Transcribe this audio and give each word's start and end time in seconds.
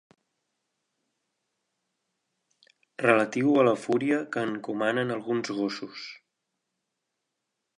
Relatiu 3.03 3.53
a 3.59 3.67
la 3.67 3.75
fúria 3.83 4.19
que 4.37 4.47
encomanen 4.53 5.17
alguns 5.17 5.53
gossos. 5.61 6.09